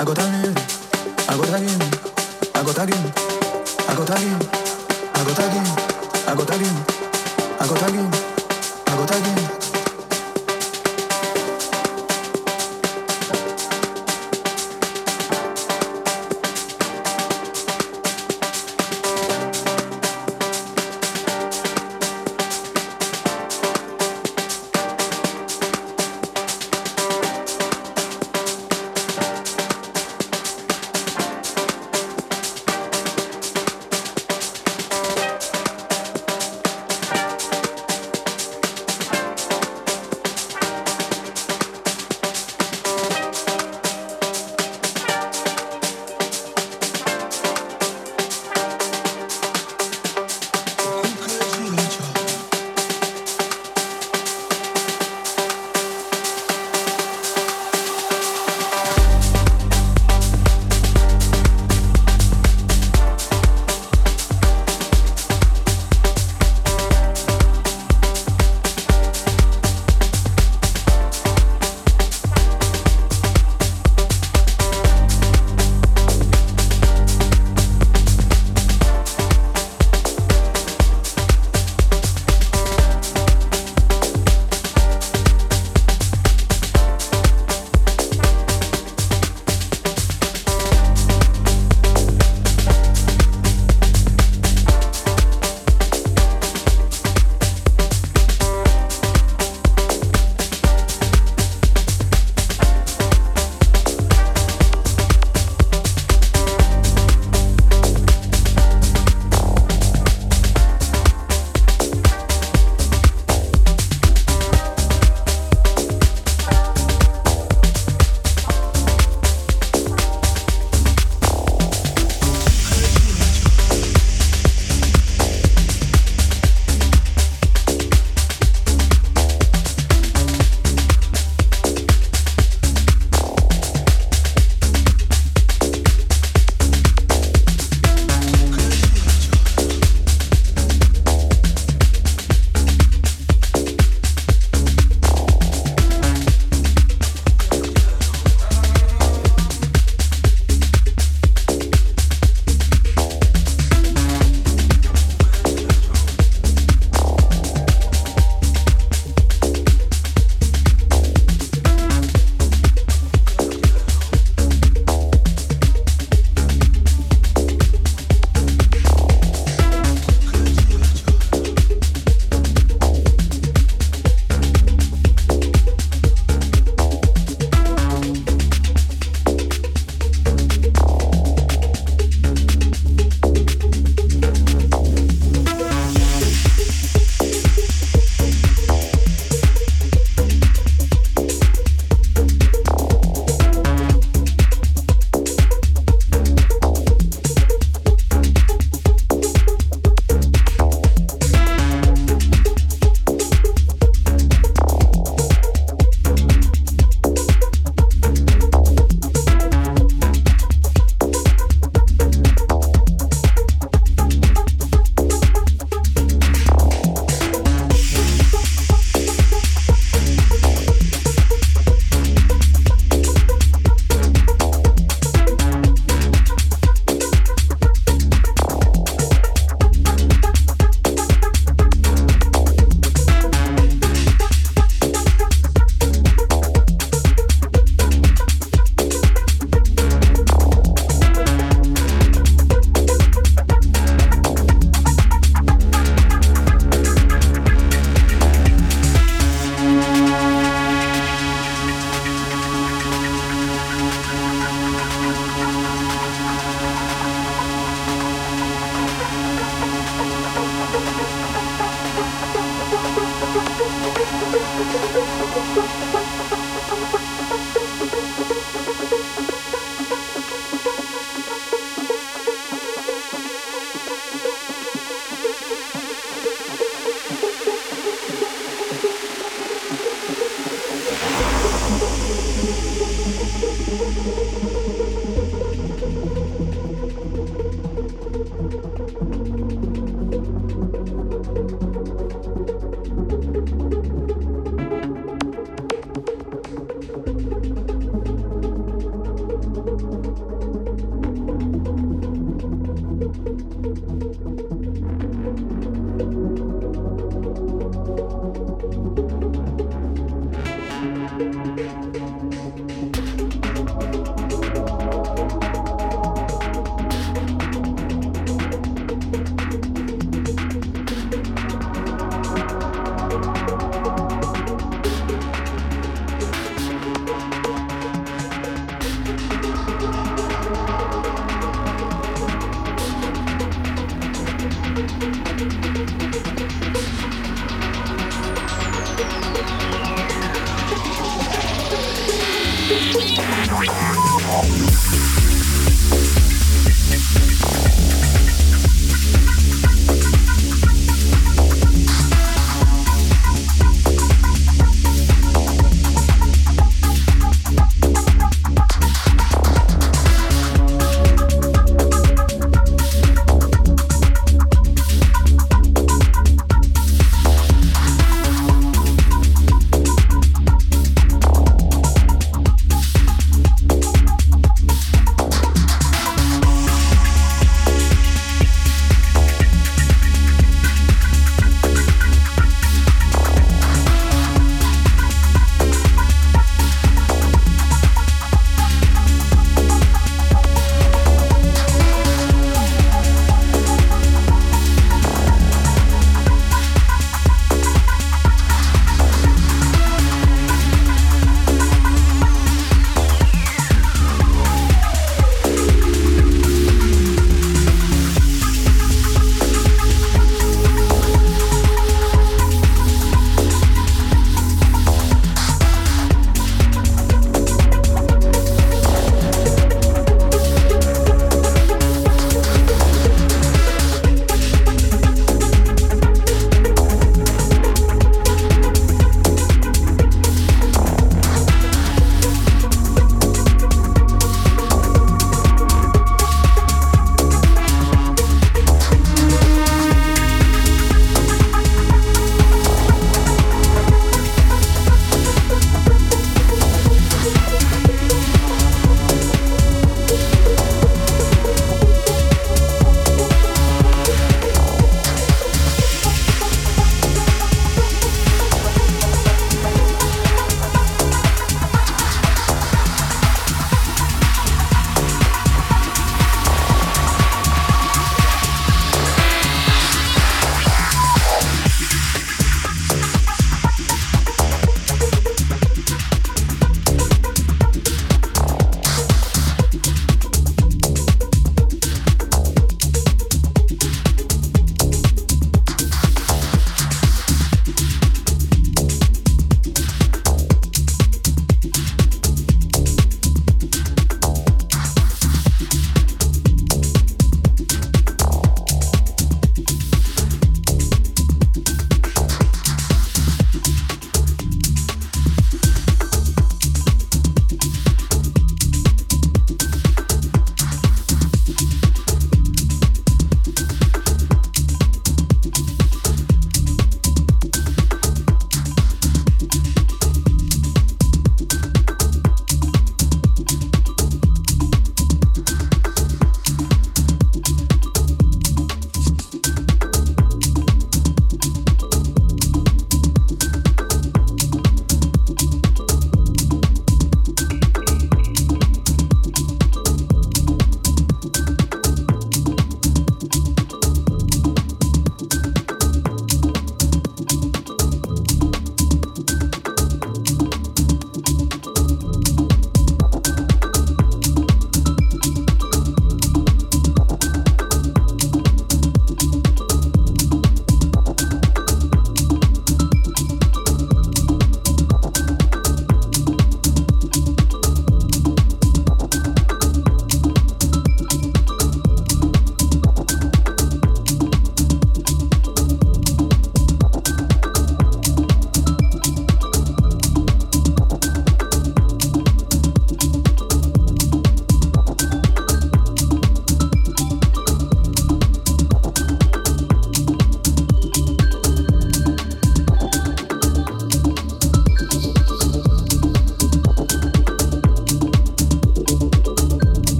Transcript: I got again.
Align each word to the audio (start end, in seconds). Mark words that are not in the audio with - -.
I 0.00 0.04
got 0.04 0.16
again. 0.16 0.78